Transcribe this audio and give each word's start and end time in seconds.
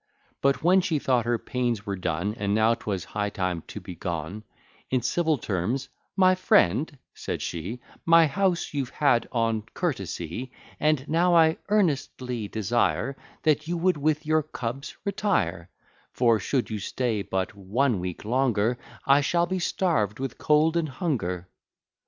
But 0.41 0.63
when 0.63 0.81
she 0.81 0.97
thought 0.97 1.25
her 1.25 1.37
pains 1.37 1.85
were 1.85 1.95
done, 1.95 2.33
And 2.33 2.55
now 2.55 2.73
'twas 2.73 3.03
high 3.05 3.29
time 3.29 3.61
to 3.67 3.79
be 3.79 3.93
gone, 3.93 4.43
In 4.89 5.03
civil 5.03 5.37
terms, 5.37 5.89
"My 6.15 6.33
friend," 6.33 6.97
said 7.13 7.39
she, 7.43 7.81
"My 8.03 8.25
house 8.25 8.73
you've 8.73 8.89
had 8.89 9.29
on 9.31 9.61
courtesy; 9.75 10.51
And 10.79 11.07
now 11.07 11.35
I 11.35 11.57
earnestly 11.69 12.47
desire, 12.47 13.15
That 13.43 13.67
you 13.67 13.77
would 13.77 13.97
with 13.97 14.25
your 14.25 14.41
cubs 14.41 14.97
retire; 15.05 15.69
For, 16.13 16.39
should 16.39 16.71
you 16.71 16.79
stay 16.79 17.21
but 17.21 17.53
one 17.55 17.99
week 17.99 18.25
longer, 18.25 18.79
I 19.05 19.21
shall 19.21 19.45
be 19.45 19.59
starved 19.59 20.17
with 20.17 20.39
cold 20.39 20.75
and 20.75 20.89
hunger." 20.89 21.47